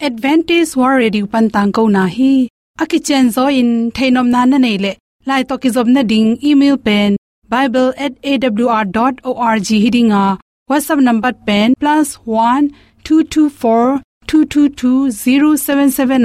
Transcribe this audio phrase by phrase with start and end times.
[0.00, 2.48] advantage war radio pan tang ko na hi.
[2.80, 4.96] Aki chen zo in thainom na na nei le.
[5.26, 7.16] Lai to ki zob na ding, email pen
[7.48, 10.38] bible@awr.org hidinga
[10.70, 12.70] whatsapp number pen, plus one
[13.04, 16.24] two two four two two two zero seven seven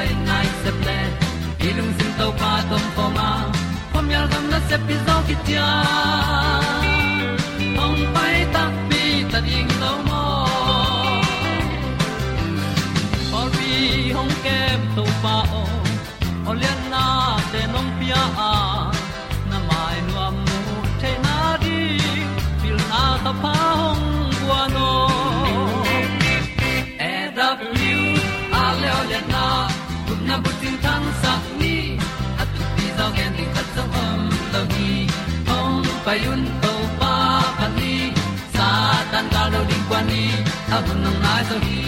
[0.00, 0.98] ta na sai nai se ple
[1.68, 3.28] ilung sin to pa tom pa ma
[3.92, 5.68] pom yal gam na se pi zo ki tia
[7.78, 10.24] hong pai ta pi ta ding lo mo
[13.38, 13.72] Or bi
[14.16, 15.62] hong kem to pa o
[16.50, 17.04] Olian na
[17.52, 18.54] te nong pia a
[19.50, 20.38] Na mai nu am
[21.00, 21.78] te na di
[22.60, 24.04] Pil na ta pa hong
[24.40, 25.09] bua no
[30.30, 31.74] na bu tin tan sa ni
[32.42, 34.20] At tu pi zo gen khat zo om
[34.52, 34.90] lo ni.
[35.48, 37.14] Hong pa yun to pa
[37.58, 37.94] pa ni,
[38.54, 38.68] Sa
[39.12, 40.22] tan ga lo ding kwa ni.
[40.76, 41.80] A bu nang mai zo hi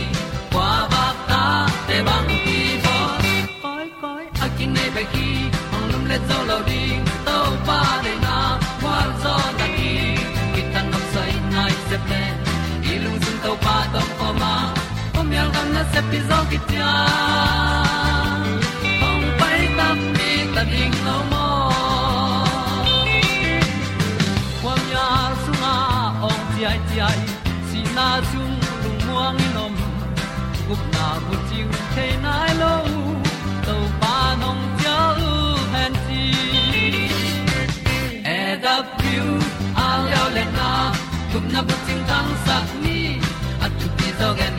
[0.52, 1.42] Kwa ba ta
[1.88, 2.94] te bang ki bo
[3.62, 5.28] Koi koi a kin nei ba ki
[5.72, 7.36] Hong lum le zo lo ding To
[7.68, 8.36] pa de na
[8.82, 9.92] Kwa zo ta ki
[10.54, 12.22] Ki tan nok sai nai se ple
[12.92, 14.52] ilung sun to pa tom pa ma.
[15.14, 16.90] Kom yal gam na se pi zo ki tia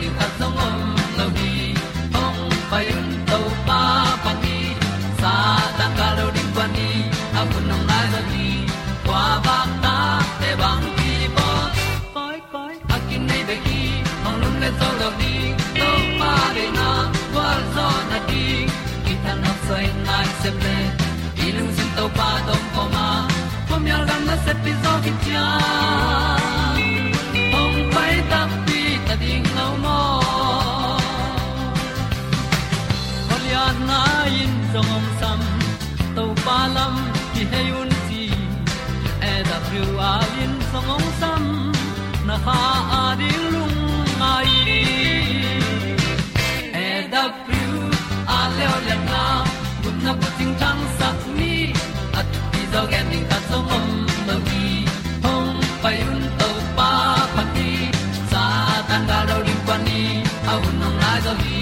[0.04, 0.76] ni song om
[1.18, 1.52] lo ni
[2.22, 3.80] ong pai un to pa
[4.24, 4.58] pa ni
[5.20, 5.32] sa
[5.78, 6.90] tan ga lo ding kwan ni
[7.40, 8.48] a bu nong lai za ni
[9.06, 9.96] kwa ba ta
[10.40, 11.48] te bang ki bo
[12.16, 13.80] koi koi a kin nei be ki
[14.26, 15.08] ong lum le zo lo
[15.78, 15.90] to
[16.20, 16.88] pa de na
[17.32, 18.44] kwa zo na ki
[19.06, 20.76] ki ta na sai nai se ple
[21.46, 23.06] ilung sin to pa tom ko ma.
[23.68, 25.12] Pom yal gam na se pi zo ki
[53.14, 53.86] ding ta zo om
[54.26, 54.66] mo gi
[55.24, 55.50] hong
[55.82, 56.48] pai un to
[56.78, 56.90] pa
[57.34, 57.68] pa ti
[58.30, 58.42] sa
[58.88, 60.00] tan da do ri pa ni
[60.52, 61.60] a un nong lai zo gi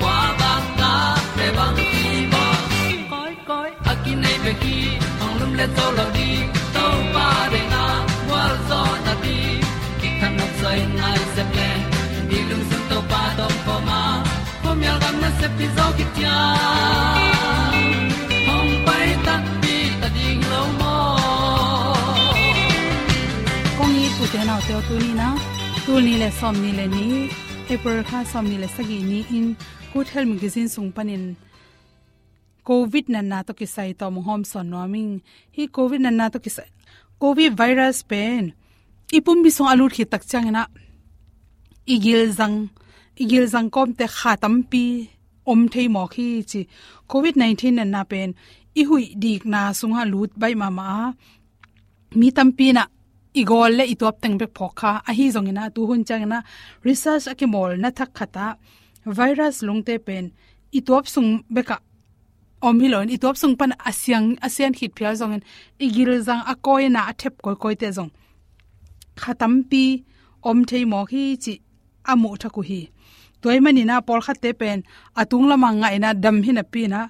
[0.00, 0.92] kwa ba ta
[1.36, 2.44] se bang ti ba
[3.12, 4.76] koi koi a ki nei pe ki
[5.20, 6.30] hong lum le to lo di
[6.74, 6.84] to
[7.14, 7.84] pa de na
[8.30, 9.38] wa zo na ti
[10.00, 11.70] ki kan nok sai nai se ple
[12.28, 14.00] ni lung sun to pa tom pa ma
[14.62, 16.36] pom yal gam na se pi zo ki tia
[24.58, 25.30] าเตียวตูนี่นะ
[25.84, 27.14] ตูนี่แหละซอมนี่แหละนี้
[27.66, 29.46] เอเปอร์ค่าซอมนี่แหละสกีนี้อิน
[29.90, 31.22] กูเทลมกิซินสุงปนิน
[32.64, 35.08] โควิดนันนาตกิใส่ต่อมหอมสอนนอมิง
[35.56, 36.58] ฮีโควิดนันนาตกิไซ
[37.18, 38.42] โควิดไวรัสเป็น
[39.14, 40.64] อีปุ่มบิสงอลูดขีตักจังนะ
[41.90, 42.52] อีกิลซัง
[43.18, 44.84] อีกิลซังก้มแต่ขาดตัมปี
[45.48, 46.60] อมเทหมอกี้จี
[47.08, 48.28] โควิด -19 นันนาเป็น
[48.76, 50.88] อีหุยดีกนาสุงหาลูดใบมามา
[52.20, 52.86] มีตัมปีนะ
[53.40, 56.38] igol le itop teng be phokha a hi zongina tu hun changna
[56.86, 58.46] research akimol na thak khata
[59.18, 60.24] virus lungte pen
[60.78, 61.76] itop sung beka
[62.66, 65.42] om hilon itop sung pan asyang asian hit phial zongen
[65.84, 68.10] igil zang a koi na thep koi koi te zong
[69.22, 69.84] khatam pi
[70.48, 71.54] om thei mo hi chi
[72.10, 72.80] amu thaku hi
[73.42, 74.78] toy mani na por khat te pen
[75.20, 77.00] atung lama nga ina dam hi na pi na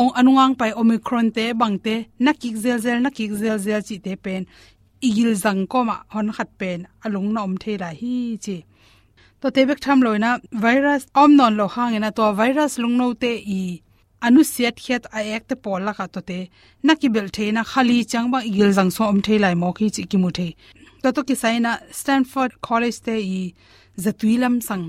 [0.00, 4.42] ong anungang pai omicron te bangte nakik zel zel nakik zel zel chi te pen
[5.08, 8.14] igil zang ko ma, hon khat pen alung na om thei la hi
[8.44, 8.56] chi.
[9.40, 10.30] To te bek tham loina
[10.64, 13.62] virus, om non lo hangena to virus lung no te i.
[14.26, 16.38] Anu siat khet a ek te pol la ka to te.
[16.86, 20.02] Nakibel the na khali chang ba igil zang so om the lai mo khi chi
[20.10, 20.48] ki mu the.
[21.02, 23.54] To to ki saina stanford college te i
[24.04, 24.86] zatuilam sang.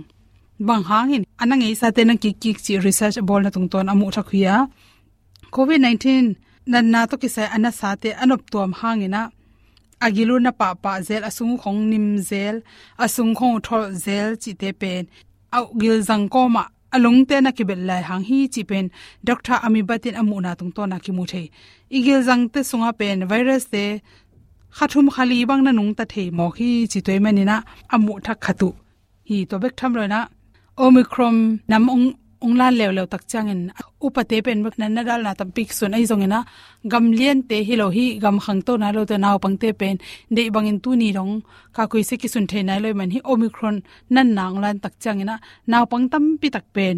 [0.67, 3.89] Bang hangin anang ei sa te na ki ki chi research bol na tung ton
[3.89, 4.55] amu tha khuya
[5.55, 6.35] covid 19
[6.71, 9.21] nan na to ki sai ana sa te anop tom hangina
[10.05, 12.55] agilu na pa pa zel, asung khong nim zel,
[13.05, 15.03] asung khong thol zel chi te pen.
[15.57, 16.63] Au gil zang ko ma,
[16.95, 18.85] along te na ki bel lai hang hi chi pen.
[19.23, 21.43] Doctor ami batin amu na tung to na ki mu the
[21.97, 23.85] igil zang te sunga pen virus te,
[24.77, 27.57] khathum khali bang na nung ta the mo khi chi toy mani na
[27.95, 28.69] amu tha khatu.
[29.29, 30.19] Hi to bek tham lo na.
[30.83, 31.37] Omicron
[31.69, 32.07] nam ong
[32.43, 33.59] องลานเลวเลวตักจ้างเงิน
[34.03, 36.41] อุปเทเป็นแบบนั้นนะดัลนะตั้บปิกส่วนไอ้ทรงเงินนะ
[36.93, 39.95] กำเลียนเตฮิโลฮีกำขังโตนะเราจะนาวปังเตเป็น
[40.33, 41.29] เด็กบางเงินตู้นี้ร้อง
[41.75, 43.75] กาคุยเซกิสุนเทนายเลยมันฮิโอมิครอน
[44.15, 45.37] นั่นนางลานตักจ้างเงินนะ
[45.71, 46.95] นาวปังตั้มปีตักเป็น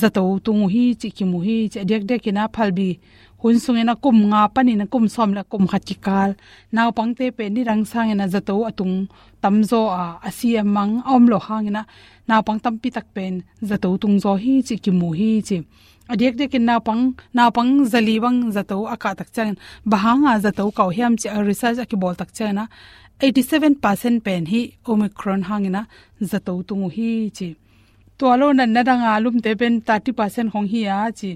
[0.00, 2.88] จะโตตุงหีจิกิมูฮีจะเด็กเด็กนะพัลบี
[3.52, 6.30] sungena kum nga pani na kum som la kum khatikal.
[6.72, 9.08] Naw pangte pe ni rang sangena zato atung
[9.42, 11.82] tamzo a asia mang om lo hangena.
[12.28, 15.56] Naw pang tampi tak pen zato tung zo hi chi ki mu hi chi.
[16.12, 17.02] Adek de kin naw pang
[17.36, 19.52] naw pang zali bang zato aka tak chang
[19.90, 22.64] bahanga zato kau hiam chi research aki bol tak chana
[23.20, 24.60] 87% pen hi
[24.90, 25.82] omicron hangena
[26.30, 27.48] zato tung hi chi.
[28.18, 31.30] To alo nan na danga lum te pen 30% hong hi a chi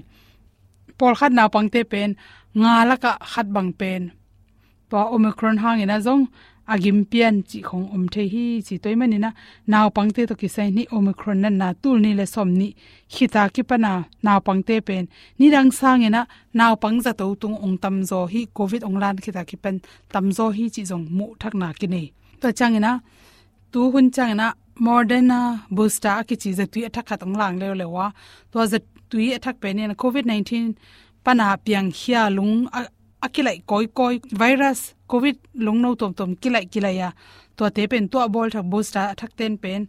[0.99, 2.09] pol khat na pangte pen,
[2.59, 4.01] nga la ka ah khat bang pen.
[4.89, 6.23] To omicron hang ina zong,
[6.73, 9.29] agim pian chi khong om the hi chi toy mani na
[9.71, 12.67] naw pangte to ki sai ni omicron na na tul ni le som ni.
[13.13, 13.91] Khita ki pana
[14.25, 15.03] naw pangte pen,
[15.39, 16.21] ni rang sang ina
[16.59, 19.75] naw pang za to tung ong tam zo hi, covid ong lan khita ki pen,
[20.13, 22.07] tam zo hi chi zong mu thak na ki nei
[22.41, 22.91] to chang ina,
[23.71, 24.47] tu hun chang ina,
[24.85, 25.39] moderna
[25.75, 28.05] booster ki chi za tu athak khat ong lang le le wa
[28.51, 28.79] to za
[29.09, 30.73] tui athak pe ne covid 19
[31.25, 32.55] pana piang hia lung
[33.25, 34.79] akilai koi koi virus
[35.11, 35.35] covid
[35.65, 37.09] lung no tom tom kilai kilai ya
[37.57, 39.81] to te pen to bol thak booster thak ten pen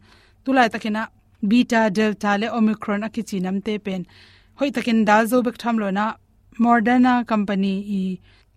[0.45, 1.03] tulai takina
[1.51, 4.03] beta delta le omicron akichi nam te pen
[4.59, 6.05] hoi takin dal zo bek tham lo na
[6.65, 8.03] moderna company i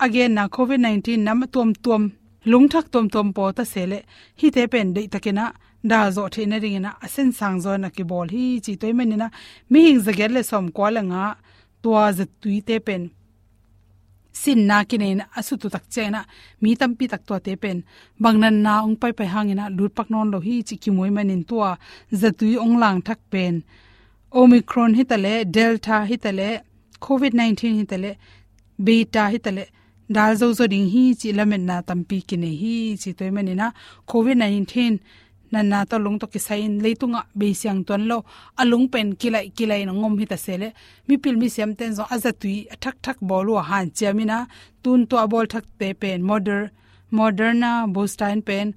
[0.05, 2.03] again na covid 19 nam tom tom
[2.51, 3.99] lung thak tom tom po ta sele
[4.39, 5.45] hi te pen de takina
[5.83, 8.93] dal zo the na ring na asen sang zo na ki bol hi chi toy
[8.93, 9.27] men na.
[9.69, 11.23] Mi hing zagel le som ko la nga,
[11.83, 13.03] tua za tui te pen.
[14.41, 15.07] Sin na ki ne
[15.39, 16.21] asu tu tak chena
[16.61, 17.77] mi tam pi tak to te pen.
[18.23, 21.43] Bangnan na ong pai pai hangina lut pak non lo hi chi ki moi manin
[21.49, 21.71] tua
[22.19, 23.55] za tui ong lang thak pen.
[24.39, 26.49] Omicron hitale delta hitale
[27.05, 28.11] covid 19 hitale
[28.85, 29.63] beta hitale
[30.15, 33.49] dal zo zo ding hi chi lamen na tampi ki ne hi chi toy men
[33.61, 33.67] na,
[34.11, 34.99] covid 19
[35.53, 38.17] na na to lung to kisain leitunga be siang ton lo
[38.61, 40.67] alung pen kilai kilai na ngom hi ta sele.
[41.07, 44.39] Mi pil mi sem ten zo azatui thak thak bolu han chamina
[44.83, 46.61] tun to abol thak te pen, moder,
[47.17, 48.73] moderna bostein pen.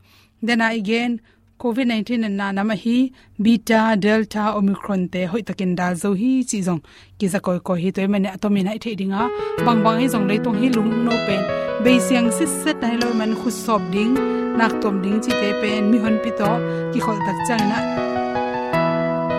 [0.46, 1.12] Then again,
[1.58, 2.96] covid 19 na na nama hi,
[3.44, 6.82] beta, delta, omicron te hoi takin dal zo hi chi jong
[7.18, 9.22] ki za koi ko hi toy e mane atomi na the dinga
[9.66, 11.42] bang bang e hi jong leitung hi lung no pen.
[11.84, 15.48] Be siang sit set nai lo man khu sob ding nak tom ding chi te
[15.60, 16.50] pen mi hon pi to,
[16.92, 17.78] ki khol tak chang na.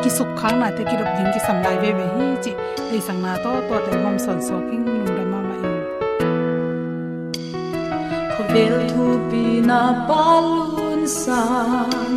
[0.02, 2.52] Ki suk khang na te ki rop ding ki sam lai ve ve hi chi.
[2.94, 5.76] Ei sang na to to te hom son so king lung da ma ma in.
[8.34, 12.12] Ko vel thu pi na palun san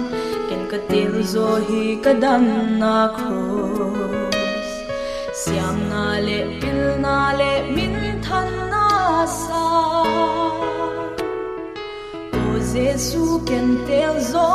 [0.48, 2.46] ken ka til zo hi ka dan
[2.82, 4.70] na cross
[5.42, 8.86] siam na le pil na le min than na
[9.40, 9.64] sa
[12.72, 14.50] Giêsu ken tel zo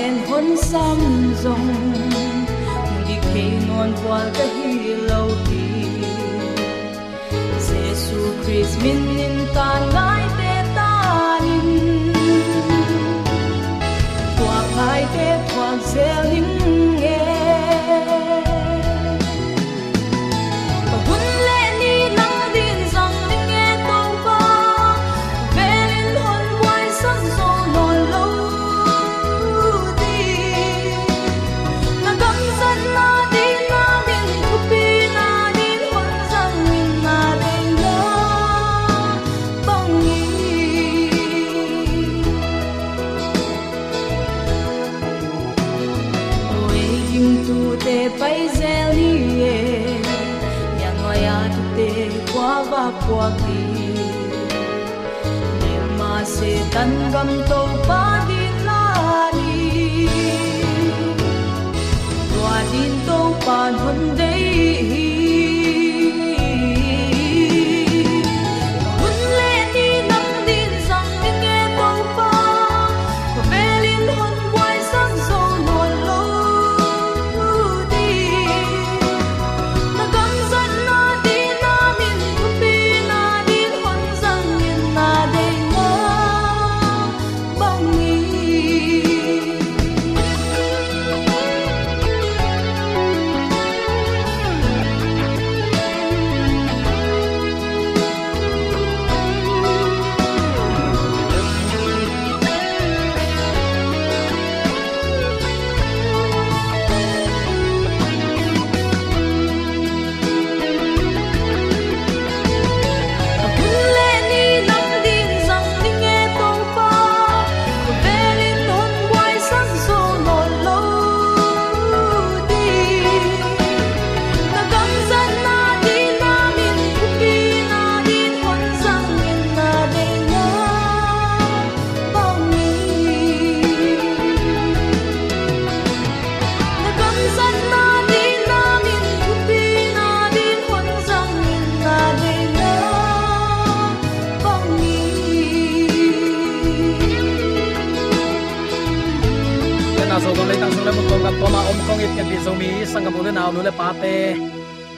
[0.00, 0.98] den xăm
[1.34, 1.94] rồng zong
[3.08, 5.64] khi ke non cái ka hi lo ti
[7.68, 12.12] Jesu Christ min nin tan ngai te tanin
[14.38, 16.59] qua phải te thuan zel ning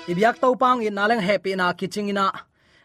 [0.09, 2.33] ibyak to pang in leng happy na kiching ina.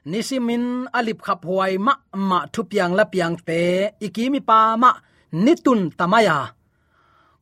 [0.07, 4.91] Nisimin alip khap huai ma ma thu piang la piang te ikimi pa ma
[5.31, 6.37] nitun tamaya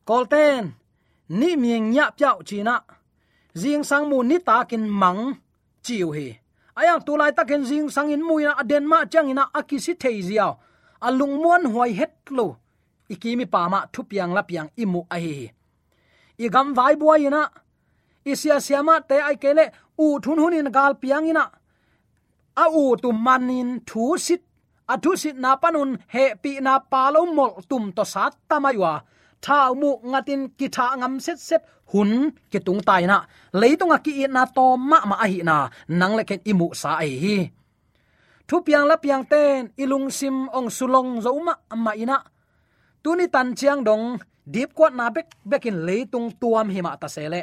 [0.08, 0.74] kolten
[1.38, 2.76] ni mieng nya pyao china
[3.60, 5.22] jing sang mu ni takin mang,
[5.84, 6.28] chiu hi.
[6.78, 10.52] Ayang ta takin jing sang in muina aden ma chang ina akisi thei ziaw
[11.06, 12.46] alung muan huai het lo
[13.14, 15.46] ikimi pama thupiang lapiang la imu ahi hi
[16.44, 17.42] i gam vai buai na
[18.30, 19.64] isia siama te ai kele
[20.04, 21.44] u thun hunin gal piang ina
[22.62, 24.42] a u tu manin thu sit
[24.92, 28.92] a thu sit na panun he pi na palo mol tum to sat tamaywa
[29.44, 32.10] tha mu ngatin ki tha ngam set set hun
[32.52, 33.18] ke tung tai na
[33.60, 35.56] leitung a ki na to ma ma hi na
[36.00, 37.36] nang le ken imu sa ai hi
[38.48, 42.18] thu piang la piang ten ilung sim ong sulong zo ma ma ina
[43.06, 47.42] tuni tan chiang dong deep kwat na bek, bekin leitung tuam hima ta sele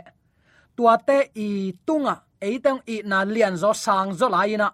[0.75, 4.67] tua te i tunga eiteng i na lian zo sang zo laina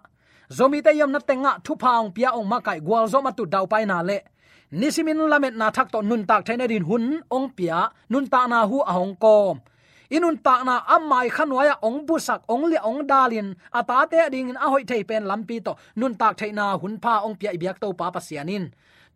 [0.56, 3.66] zomi te yam na tenga thu paung pia ong makai gwal zo ma tu dau
[3.72, 4.18] pai na le.
[4.80, 7.04] Nisimin lamet na thak to nun tak thaina din hun
[7.36, 7.78] ong pia,
[8.10, 9.56] nun ta na hu a hong kom.
[10.10, 14.66] Inun ta na amai khanwaya ong busak, ong li ong dalin ata te ding a
[14.72, 18.06] hoi thei pen lampi to nun tak thaina hun pha ong pia ibyak to pa
[18.14, 18.64] pasianin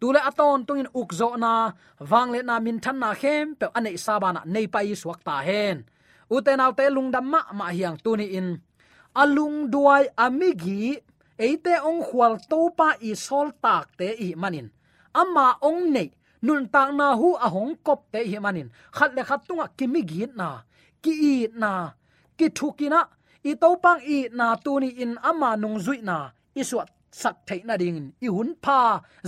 [0.01, 1.73] tule aton tungin ukzo na?
[2.01, 5.85] Wangle na min than na khem, pe ane sabana nei pai suak ta hen.
[6.31, 8.49] Uten autte lungdam ma ma hiang tuni in.
[9.15, 10.99] Alung duai amigi
[11.39, 14.69] eite ong khwal to pa i sol tak te i manin.
[15.15, 16.09] Ama ong nei,
[16.43, 18.69] nun tak na hu a hong kop te hi manin.
[18.97, 20.49] Khat le khat tunga kimi git na,
[21.03, 21.73] ki i na,
[22.39, 23.01] ki thukina
[23.45, 26.89] i to pang i na tuni in ama nung zui na iswat
[27.21, 28.79] sak theina ding i hun pha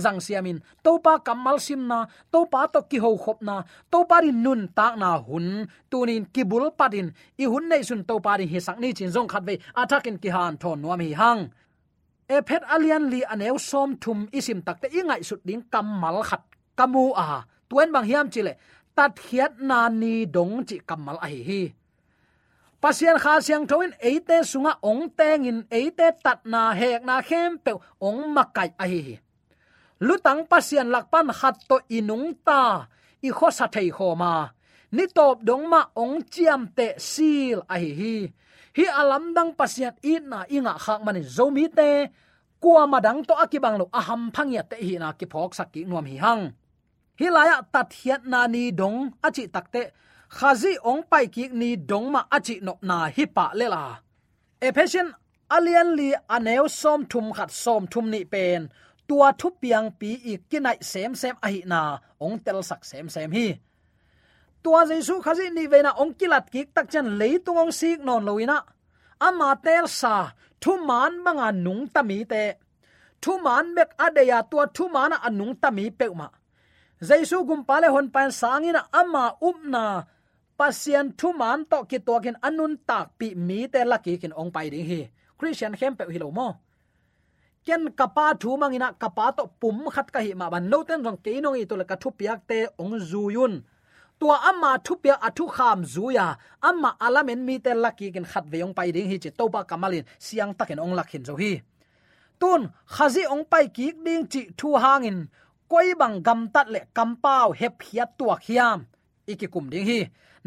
[0.03, 1.99] zang siamin to pa kamal sim na
[2.31, 3.55] to pa to ki ho khop na
[3.91, 5.47] to pa rin nun tak na hun
[5.91, 7.07] tunin kibul padin
[7.43, 10.17] i hun nei sun to pa rin hi sak ni chin zong khat ve atakin
[10.23, 11.41] ki han thon nuam hi hang
[12.35, 16.43] e phet alian li aneu som thum isim takte ingai sut ding kamal khat
[16.77, 17.27] kamu a
[17.69, 18.53] tuen bang hiam chile
[18.97, 21.61] tat khiat na ni dong chi kamal a hi hi
[22.81, 27.57] pasian kha siang thoin eite sunga ong teng in eite tat na hek na khem
[27.63, 27.71] pe
[28.07, 29.19] ong makai a hi
[29.97, 32.85] lutang pasian lakpan khat to inung ta,
[33.21, 34.49] i kho sa thei kho ma.
[34.93, 38.15] Ni top dong ma ong chiam te sil a hi hi.
[38.77, 42.07] Hi alam dang pasian i na inga khak mani zomi te
[42.61, 46.05] kwa madang to akibang lo aham phangya te hi na ki phok sak ki nuam
[46.05, 46.43] hi hang.
[47.19, 49.91] Hi laya tat hiat na ni dong achi takte
[50.29, 53.83] khazi ong pai ki ni dong ma achi no na hi pa le la
[54.67, 55.07] ephesian
[55.55, 58.61] alian li aneu som thum khat som thum ni pen
[59.07, 61.81] tua thu piang pi i kinai sem sem a hi na
[62.25, 63.47] ong tel sak sem sem hi
[64.63, 68.25] tua jesu khazi ni ve na ong kilat ki tak chan leitung ong sik non
[68.27, 68.57] loina
[69.27, 70.15] ama tel sa
[70.61, 72.43] thu man manga nung tami te
[73.21, 76.27] thu man mek adeya tua thu mana anung tami peuma
[77.07, 79.85] jesu gum pale hon pan sangina ama upna
[80.57, 84.51] pasian thu man to ki to kin anun tak pi mi te laki kin ong
[84.55, 85.01] pai ding hi
[85.37, 86.47] christian hem pe hi lo mo
[87.65, 91.19] ken kapa thu mangina kapa to pum khat ka hi ma ban no ten rong
[91.25, 93.53] ke no i to la ka thu piak te ong zuyun
[94.19, 96.27] tua amma thu pia athu kham zuya
[96.69, 99.61] amma alamen mi te laki kin khat ve ong pai ding hi che to ba
[99.69, 101.53] kamalin siang takin ong lakhin zo hi
[102.39, 102.61] tun
[102.95, 105.19] khazi ong pai ki ding chi thu hangin
[105.71, 108.79] koi bang gam tat le kampau hep hiat tua khiam
[109.31, 109.99] ikikum ding hi.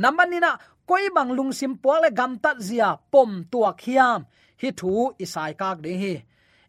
[0.02, 0.50] Namanina
[0.88, 4.20] koi bang lung sim po le gam tat zia pom tua khiam
[4.60, 4.92] hi thu
[5.24, 6.14] isai kak ding hi.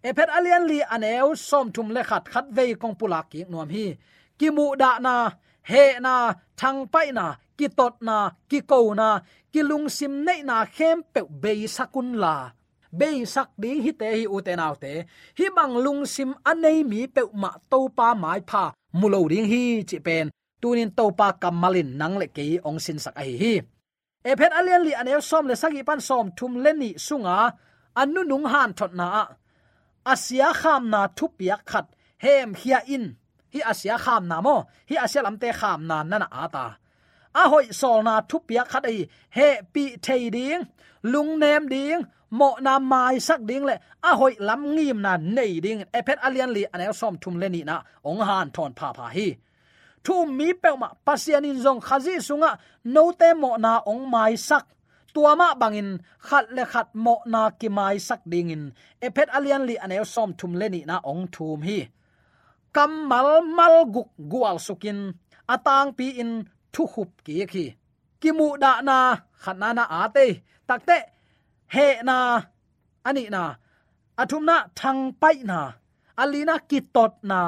[0.07, 3.85] Ephet alian li aneu som thum le khat khat ve kong pula ki nuam hi.
[4.39, 5.15] Ki mu da na,
[5.71, 6.15] he na,
[6.59, 7.25] thang pai na,
[7.57, 8.17] ki tot na,
[8.49, 9.09] ki ko na,
[9.53, 12.35] ki lung sim nei na khem pe be sakun la.
[12.99, 14.53] Be sak ding hi te hi u te
[14.83, 14.93] te.
[15.37, 18.63] Hi bang lung sim anei mi pe ma to pa mai pha.
[18.99, 20.27] Mulo ding hi, chi pen.
[20.61, 23.53] Tunin to pa kamalin nang le ke ong sin sak ai hi
[24.29, 27.35] e phet alian li anel som le sagi pan som thum le ni sunga
[28.01, 29.07] anu nung han thot na
[30.13, 31.85] asia kham na thupia khat
[32.23, 33.05] hem hia in
[33.53, 34.55] hi asia kham na mo
[34.89, 36.65] hi asia lamte kham na nana ata
[37.41, 38.99] a hoi sol na thupia khat ai
[39.37, 40.61] he pi thei ding
[41.11, 42.01] lung nem ding
[42.39, 43.75] mo na mai sak ding le
[44.09, 47.47] a hoi lam ngim na nei ding e phet alian li anel som thum le
[47.55, 47.75] ni na
[48.09, 49.27] ong han thon pha pha hi
[50.05, 52.51] thu mi pe ma, pasian in zong khazi sunga,
[52.93, 54.65] no te mo na ong mai sak.
[55.13, 55.89] Tua ma bangin,
[56.27, 58.63] khat le khat mo na ki mai sak ding in.
[59.05, 61.79] Epet alian li anel som thum le ni na ong thum hi.
[62.75, 64.99] Kam mal mal guk gual sukin,
[65.53, 66.31] atang pi in
[66.73, 67.65] thu khup ki khi
[68.21, 68.97] ki mu da na,
[69.41, 70.25] khat na na ate
[70.67, 70.97] takte
[71.73, 72.17] he na,
[73.07, 73.43] ani na.
[74.21, 75.59] Athum na thang pai na.
[76.21, 77.39] Alina ki tot na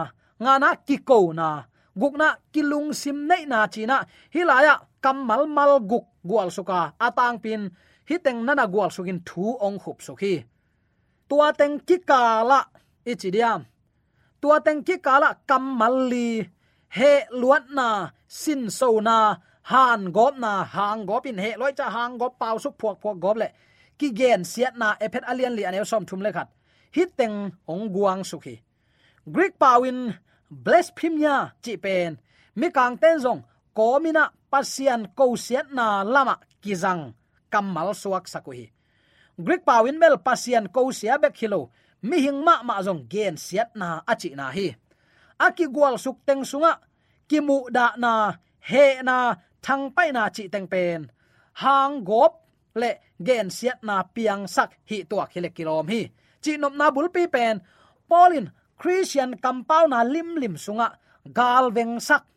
[0.44, 1.50] ngana ki ko na
[1.98, 4.06] gukna kilung sim nei na china.
[4.34, 6.94] Hilaya kamal mal guk gwal suka.
[7.00, 7.70] Atang pin
[8.10, 10.44] hiteng nana gwal sukin thu ong khup sukhi.
[11.30, 12.62] Tua teng ki kala
[13.06, 13.64] ichidiam
[14.44, 16.44] tua teng ki kala kamal li.
[16.94, 19.40] He luat na, sin so na,
[19.72, 21.40] han gop na, hang gop in.
[21.40, 23.48] He loi cha hang gop pau suk phuak phuak gop le.
[23.98, 26.52] Ki gen siat na ephet alian li anew som thum le khat.
[26.92, 28.60] Hiteng ong guang sukhi.
[29.26, 30.14] Greek pawin
[30.54, 32.12] bless phim blasphemia chi pen
[32.60, 33.42] mi kang ten zong
[33.78, 37.04] komina pasian ko sian na lama kizang
[37.52, 38.70] kamal suak sakui
[39.46, 41.62] greek pawin mel pasian ko sia bek hilo
[42.04, 44.68] mi hing ma ma zong gen siat na achi na hi.
[45.46, 46.74] Aki gwal suk teng sunga
[47.30, 48.14] ki mu da na
[48.70, 49.18] he na
[49.66, 51.00] thang pai na chi teng pen
[51.62, 52.34] hang gop
[52.82, 52.92] le
[53.28, 56.02] gen siat na piang sak hi tua khile kilom hi.
[56.44, 57.56] Chi nom na bul pi pen
[58.10, 58.46] polin
[58.84, 60.92] christian compound na lim lim sunga,
[61.24, 62.28] gal veng sak.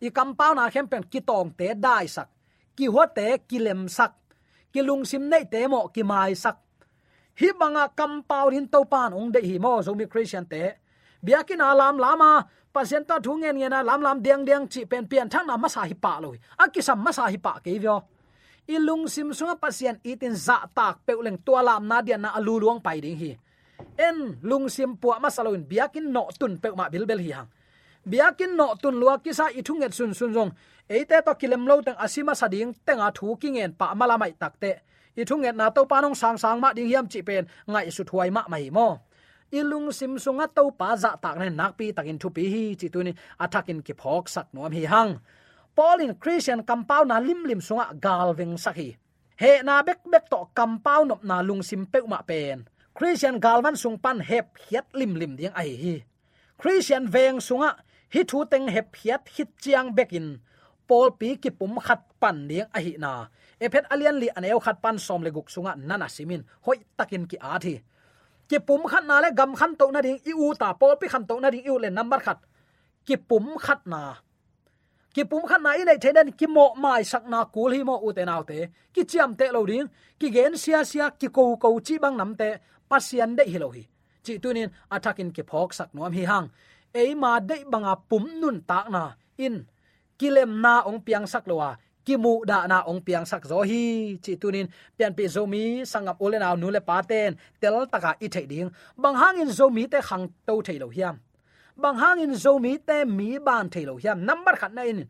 [0.00, 2.32] I compound na khem pen ki tong te dai sak.
[2.72, 4.16] Ki ho te ki lem sak.
[4.72, 6.56] Ki lung sim nei te mo ki mai sak.
[7.36, 10.80] Hi banga compound rin to pan ong de hi mo zo mi christian te.
[11.20, 15.28] Biakin alam lama pasien ta thu ngen ngena lam lam diang diang chi pen pian
[15.28, 16.40] thang na ma sa hi pa loi.
[16.64, 18.00] Akisam ma sa hi pa ke vyo.
[18.68, 22.80] Ilung sim sunga, pasien itin za tak peuleng tua lam na dia na alu luang
[22.80, 23.32] pai ding hi
[23.98, 27.48] en lung sim pu ma saloin, biakin no tun pe ma bil bel hi hang.
[28.10, 30.50] Biakin no tun lua kisa ithunget sun sun jong
[30.88, 34.72] eite to kilem lo tang asima sading, tenga thu kingen pa mala mai takte
[35.16, 38.42] ithunget na to panong sang sang ma ding hiam chi pen, ngai su thuai ma
[38.48, 38.88] mai mo.
[39.52, 42.88] Ilung sim sunga to pa za tak ne nak pi takin thu pi hi chi
[42.88, 43.12] tu ni
[43.44, 45.12] athakin ki phok sak nom hi hang.
[45.76, 48.96] Paulin Christian compound na lim lim sunga galving sakhi
[49.42, 52.68] he na bek bek to compound na lung sim pe ma pen.
[52.98, 55.94] Christian galvan sung pan hep hiat lim lim ding ai hi.
[56.58, 57.78] Christian veng sunga,
[58.10, 60.42] hi thu teng hep hiat hit chiang bekin
[60.88, 63.30] Paul pi ki pum khat pan ding ai na.
[63.62, 67.38] Ephet alian li aneu khat pan som le guk sunga nana simin, hoi takin ki
[67.40, 67.78] a thi.
[68.48, 71.06] Ki pum khat na le gam khan to na ding i u ta, Paul pi
[71.06, 72.38] khan to na ding i u le number khat.
[73.06, 74.18] Ki pum khat na.
[75.14, 78.12] Ki pum khan na ile thenen ki mo mai sak na kul hi mo u
[78.12, 78.58] te nau te.
[78.94, 79.86] Ki chiam te lo ding,
[80.18, 82.58] ki gen sia sia ki ko ko chi bang nam te
[82.90, 83.84] pasian de hi.
[84.24, 86.46] Chi tunin athakin ki phok sak nom hi hang.
[86.94, 89.02] Ei ma de banga pum nun tak na
[89.36, 89.66] in.
[90.18, 91.70] Kilem na ong piang sak lowa
[92.04, 94.16] ki mu da na ong piang sak zo hi.
[94.24, 96.80] Chi tunin pian pi zo mi sangam ole na nu le
[97.60, 98.70] tel taka i thei ding.
[99.02, 101.16] Bang hang in zo mi te khang to thei lo hiam.
[101.76, 104.18] Bang hang in zo mi te mi ban thei lo hiam.
[104.28, 105.00] Number khat na in.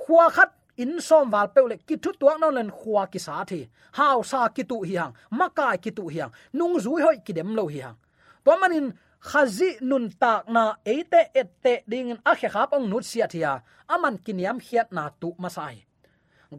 [0.00, 3.44] Khuwa khat in som wal pe le ki thu tuak non len khwa ki sa
[3.44, 3.60] thi.
[3.98, 7.32] Haw sa ki tu hi hang makai ki tu hi hang, nung zui hoi ki
[7.32, 7.96] dem lo hi hang.
[8.44, 8.86] To manin
[9.20, 14.18] khazi nun tak na ate ette ding in akhe khap ong nut sia thia aman
[14.24, 15.76] kiniam hiat na tu masai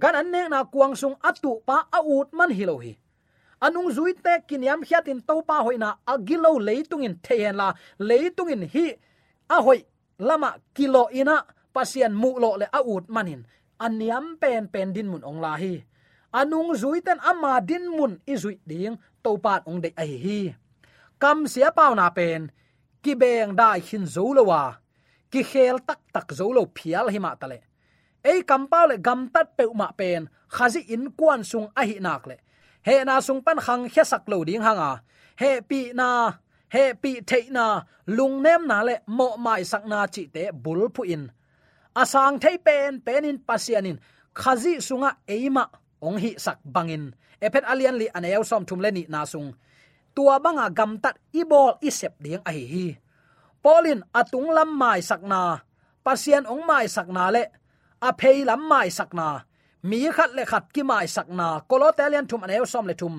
[0.02, 2.94] gan an ne na kuang sung atu pa a ut man hi lo hi.
[3.66, 8.86] Anung zui te kiniam hiatin to pa hoina agilo leitungin thehen la leitungin hi
[9.56, 9.80] a hoi
[10.20, 11.36] lama kilo ina
[11.74, 13.42] pasian mu lo le a ut manin
[13.80, 15.84] aniam pen pen din mun ong la hi.
[16.34, 20.40] Anung zui ten ama din mun izui ding to pat ong de ai hi.
[21.20, 22.52] Kam sia pau na pen,
[23.04, 24.76] ki beng dai hin zo lo wa.
[25.32, 27.60] Ki khel tak tak zo lo phial hi ma tale
[28.26, 32.26] ei kampau le gam tat pe ma pen, khazi in kwan sung a hi nak
[32.30, 32.36] le.
[32.82, 36.34] He na sung pan khang khe sak lo ding hanga he pi na,
[36.72, 40.90] he pi the na, lung nem na le mo mai sak na chi te bul
[40.96, 41.32] phu in.
[41.96, 43.98] Asang thei pen pen in pasianin
[44.36, 45.64] khazi sunga eima
[46.04, 49.56] ong hi sak bangin epet alian li aneu som thum le ni na sung
[50.16, 52.88] tua banga gam tat ibol isep ding a hi hi
[53.64, 55.64] polin atung lam mai sakna
[56.06, 57.44] pasian ong mai sakna le
[58.08, 59.28] a phei lam mai sakna
[59.88, 63.16] mi khat le khat ki mai sakna kolo telian thum aneu som le thum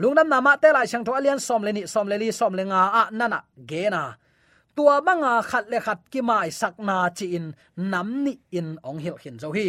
[0.00, 2.62] lungnam nama te lai sang tho alian som le ni som le li som le
[2.70, 3.38] nga a nana
[3.70, 4.02] ge na
[4.78, 8.98] tua banga à, khat le khat ki mai sakna chi in nam ni in ong
[9.04, 9.66] hil hin zo hi.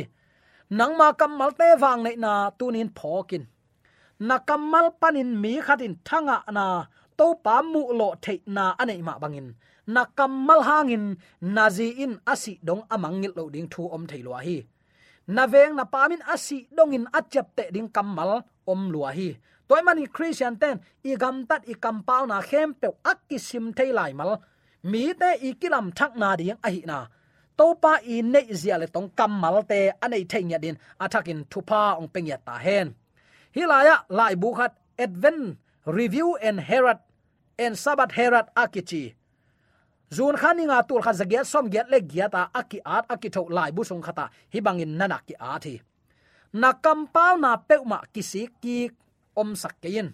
[0.78, 3.44] Nang ma kam mal te wang nei na tunin phokin
[4.28, 6.66] na kamal panin mi khatin thanga na
[7.18, 9.48] to pa mu lo the na anei ma bangin
[9.88, 14.58] na cầm hangin hang in asi dong amangil lo ding thu om thailo hi.
[15.28, 18.32] Na veng na pamin asi dongin achap te ding kamal
[18.68, 19.30] om lua hi.
[19.68, 23.92] Toy mani christian ten i gam tat i kampau na khem pe akki sim thei
[23.98, 24.32] lai mal
[24.84, 27.08] mi te ikilam thak na ding ahi na.
[27.58, 32.10] To pa i nei zia le tong kamal te anei theinya din athakin thupa ong
[32.14, 32.96] pengya ta hen.
[33.56, 37.02] Hilaya lai bu khat, advent review and herald,
[37.58, 39.20] and sabat herald akichi
[40.10, 43.72] zun khani nga tul kha zagiat som giat le giata aki at aki tho lai
[43.72, 45.76] bu song khata hi bangin nana ki a thi.
[46.54, 48.90] Na kam pau na peuma kisi ki
[49.36, 50.08] om sak kein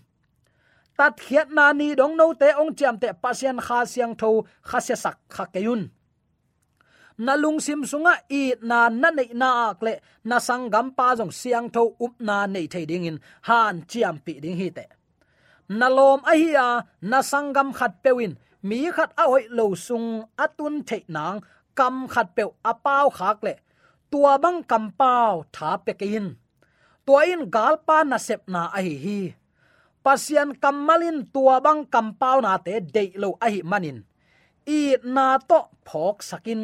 [0.98, 4.30] tat khiat na ni dong no te ong cham te pasien kha siang tho,
[4.70, 5.82] kha se sak, kha keun
[7.18, 11.68] na lung sim sunga i na na nei na akle na sangam pa jong siang
[11.76, 14.86] tho up na nei thei ding in, han chiam pi ding hi te.
[15.70, 16.70] Na lom a hi a,
[17.02, 18.34] na sangam khat pewin
[18.68, 20.10] mi khat a hoi lo sung
[20.44, 21.40] atun thei nang,
[21.76, 23.54] kam khat pe a pau khak le.
[24.12, 26.28] Tua bang kam pau tha pe kein
[27.06, 29.20] tua in gal pa na sep na a hi hi
[30.06, 34.06] pasian kamalin tua bang kam pau na te de lo a hi manin.
[34.70, 36.62] I na to phok sakin.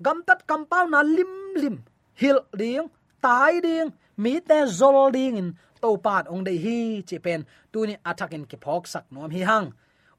[0.00, 1.76] Gam tat kam pau na lim lim.
[2.20, 2.88] Hil ding,
[3.20, 5.48] tai ding, mi te zol ding in.
[5.82, 7.44] To pat ong dei hi, chi pen.
[7.72, 9.68] Tu ni athakin ki phok sak nom hi hang.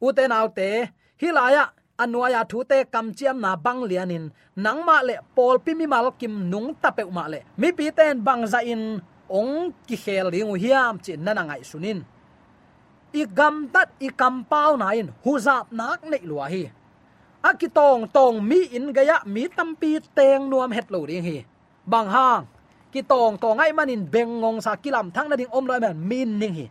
[0.06, 0.70] U te nau te
[1.22, 1.63] hilaya
[1.98, 4.26] anuaya thute kam chiam na bang lianin
[4.63, 7.39] nangma le pol pi mi mal kim nung ta pe ma le.
[7.58, 9.02] Mi pi ten bang za in,
[9.39, 12.00] ong ki khel ring hiam, chi na ngai sunin
[13.13, 16.69] i gam tat, i kam pau na in, hu zap nak nei lua hi.
[17.41, 21.45] Akitong tong mi in gaya mi tampi teng nuam het lo ding hi.
[21.86, 22.45] Bang hang
[22.91, 25.95] ki tong tong ai manin beng ngong sa kilam thang na ding om loi man,
[26.10, 26.67] min ning hi.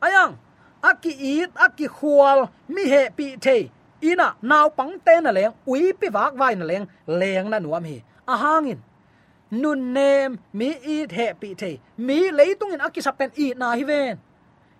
[0.00, 0.36] Ayang
[0.82, 1.12] aki
[1.42, 3.68] it aki khual, mi he pi the.
[4.02, 7.84] Ina naw pang te na leng, ui pi wak vai na leng leng na nuam
[7.84, 8.02] hi.
[8.26, 8.80] A hangin
[9.50, 11.78] nun nem, mi it he pi the.
[11.96, 14.18] Mi leitung in aki sapen i na hi ven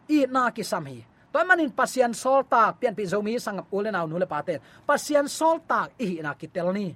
[0.08, 3.90] i na ki sam hi toy manin pasian sol tak pian pi zomi sangap ule
[3.92, 6.88] naw nule pate pasian sol tak i na ki tel ni.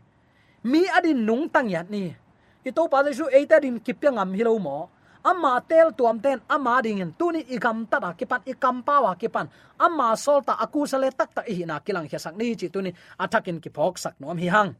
[0.62, 2.14] Mi adin nung tang yat ni.
[2.62, 4.86] Ito pa su eita din kipyang am hilo mo.
[5.22, 7.10] Amma tel tuam ten ama dingin.
[7.18, 9.50] Tuni igam tada kipan, ikam pawa kipan.
[9.78, 13.58] Ama solta aku sale tak ta hi na kilang hya sak ni, chi tuni athakin
[13.58, 14.74] ki phok sak nom hi hang.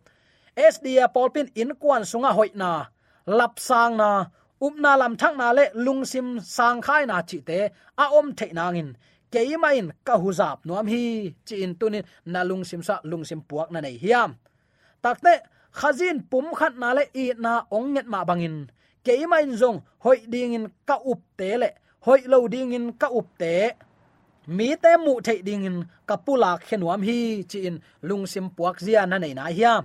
[0.54, 2.86] Sdia polpin in kwan sunga hoina
[3.26, 4.30] lap sang na.
[4.62, 8.46] Um upna lam thang na le lungsim sang khai na chi te, a om the
[8.46, 8.94] nangin
[9.32, 13.98] keimain ka huzap nuam hi, chi in tunin na lungsim sa lungsim puak na nei
[14.02, 14.30] hiam.
[15.02, 15.32] Takte
[15.74, 18.70] khazin pum khat na le i na ong net ma bangin
[19.04, 21.68] ke ma in zong, hoi ding in, ka up te le.
[22.00, 23.70] Hoi lo ding in, ka up te.
[24.46, 29.18] Mi te mu thei ding in kapula khenuam hi, chi in lungsim puak zia na
[29.18, 29.84] nei na hiam.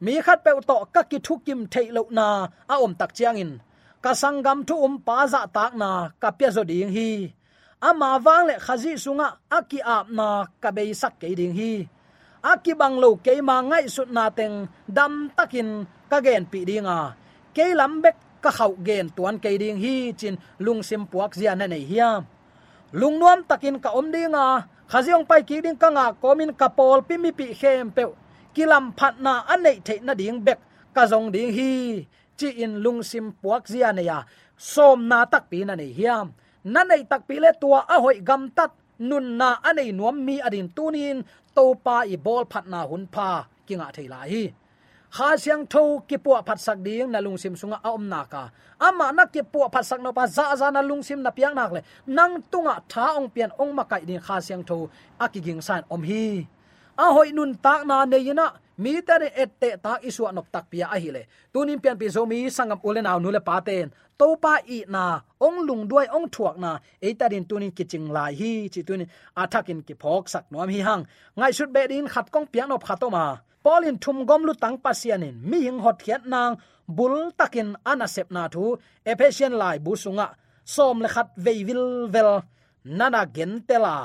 [0.00, 2.26] Mi khat pe to ka ki thukim thei lo na,
[2.72, 3.60] a om tak chiang in
[4.04, 7.10] kasangam thu um pa za tak na ka pya zo ding hi.
[7.80, 10.28] Ama wang le khazi sunga aki ap na
[10.62, 11.72] ka be sak ke ding hi.
[12.42, 17.12] Aki bang lo ke ma ngai sut na teng dam takin ka gen pi dinga
[17.54, 20.34] ke lam bek ka khau gen tuan ke ding hi chin
[20.64, 22.24] lung sim puak zia na nei hiya
[22.92, 24.46] lung nuam takin ka om dinga
[24.90, 28.04] khaziong pai ki ding ka nga komin ka pol pi mi pi khem pe
[28.54, 30.58] kilam phat na anei the na ding bek
[30.96, 31.72] ka zong ding hi
[32.40, 34.18] chi in lung sim puak zia ne ya.
[34.56, 36.26] Som na tak pi na nei hiam.
[36.72, 38.72] Na nei tak pi le tua a hoi gam tat.
[39.08, 41.18] Nun na anei nuam mi adin tunin
[41.56, 43.28] to pa i bol phat na hun pa
[43.66, 44.44] kinga theila hi.
[45.16, 48.20] Kha siang tho ki pu phat sak ding na lung sim sunga a om na
[48.32, 48.42] ka.
[48.86, 51.54] Ama na ki pu phat sak no pa za za na lung sim na piang
[51.58, 51.80] nak le.
[52.16, 54.76] Nang tunga tha ong pian ong ma kai din kha siang tho
[55.24, 56.46] akiging san om hi.
[57.04, 58.46] A hoi nun tak na ne yina
[58.82, 62.22] mi ta ne ette ta isu anok tak pia a hile tunin pian pi zo
[62.30, 63.88] mi sangam ule aw nule paten
[64.20, 65.04] to pa i na,
[65.40, 66.72] ong lung duai ong thuak na.
[67.00, 69.08] E ta din tunin kiching lai hi, chi tunin
[69.42, 71.02] athakin ki phok sak nom hi hang.
[71.38, 73.24] Ngai sut be din khat kong piang nop khatoma
[73.64, 76.52] polin thum gom lu tang pasianin mi hing hot khiat nang,
[76.96, 78.64] bul takin anasep na thu.
[79.10, 80.26] Ephesian lai bu sunga
[80.74, 82.30] som le khat veivil vel
[82.98, 83.96] nana gen tela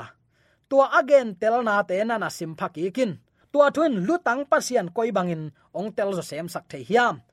[0.68, 3.12] tua again tel na te nana sim phaki kin
[3.56, 7.24] tua thuin lu tang pasian koi bangin, ong tel zo sem sak the hiam.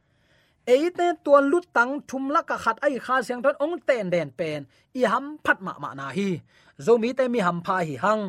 [0.63, 4.29] Eite tua lút tang chum lắc ka khat ai kha siang thon ong ten den
[4.39, 4.63] pen,
[4.95, 6.39] i ham phat ma ma na hi.
[6.85, 8.23] Zo mi te mi ham pha hi hang.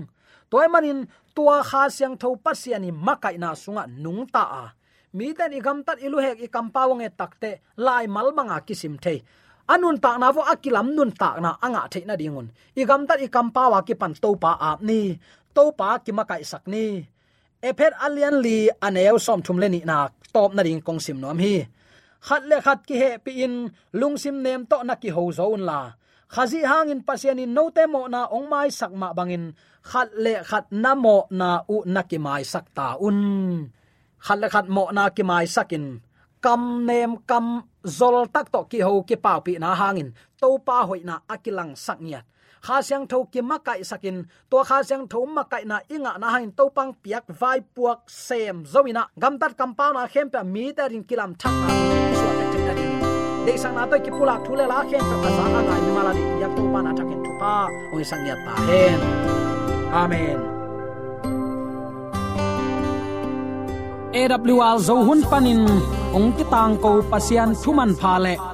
[0.50, 4.64] Toy manin, tua kha siang tho pasiani makai na sunga nung ta a.
[5.16, 7.50] Mi ten i gam tat ilu hek i kam pawang e takte
[7.86, 9.14] lai mal manga kisim the
[9.72, 12.48] anun ta na vo akilam nun ta na anga the na dingun.
[12.80, 15.00] I gam tat i kam pawa ki pan to pa a ni.
[15.54, 17.13] To pa ki makai sak ni
[17.68, 19.96] ephet alian li aneu som thum le ni na
[20.34, 21.54] top na ding kong sim nom hi.
[22.26, 23.54] Khat le khat ki he pi in
[24.00, 25.80] lungsim nem to na ki ho zon la.
[26.34, 29.44] Khazi hangin pasianin no te mo na ong mai sak ma bangin
[29.90, 33.18] khat le khat na mo na u na ki mai sak ta un.
[34.24, 35.86] Khat le khat mo na ki mai sakin
[36.44, 37.46] kam nem kam
[37.98, 40.08] zol tak to ki ho ki pau pi na hangin
[40.40, 42.24] to pa hoi na akilang sak niat
[42.64, 44.16] kha siang tho ki ma kai sakin
[44.50, 48.00] to kha siang tho ma kai na inga na hain to pang piak vai puak
[48.26, 51.68] sem zoina gam tat kam na khem pa mi ta rin kilam thak na
[52.20, 52.92] so ta chen ta din
[53.46, 56.12] de sang na to ki pulak thule la khem pa sa na ga ni mala
[56.18, 57.54] di yak to pa na thakin thu pa.
[57.94, 59.00] Oi sang ya ta hen.
[60.02, 60.38] Amen.
[64.20, 65.62] AWR zo hun panin,
[66.16, 68.53] ong ki tang ko pasian thuman pha le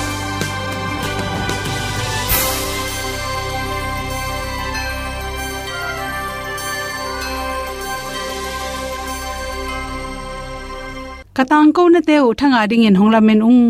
[11.41, 13.65] Katang ko na te thanga ding in hongla men ung.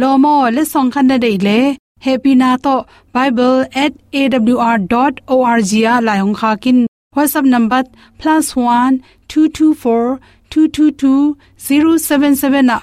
[0.00, 1.58] Lo mo le song khan na dei le.
[2.06, 2.74] Happy na to.
[3.14, 6.78] Bible@awr.org ya la hong kha kin.
[7.16, 7.82] Whatsapp number
[8.20, 8.92] +1
[9.28, 11.26] 224 222
[11.66, 12.76] 077 na.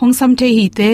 [0.00, 0.92] Hong sam the hi te.